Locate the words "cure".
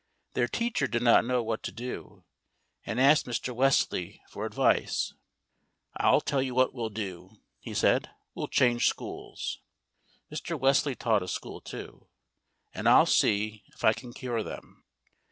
14.11-14.41